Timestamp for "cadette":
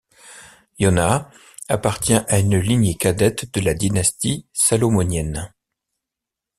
2.97-3.53